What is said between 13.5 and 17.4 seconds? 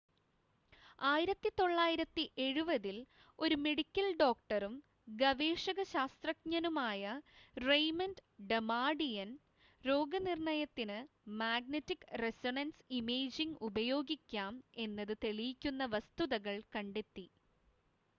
ഉപയോഗിക്കാം എന്നത് തെളിയിക്കുന്ന വസ്തുതകൾ കണ്ടെത്തി